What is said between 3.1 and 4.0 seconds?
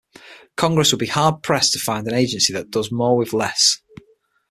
with less.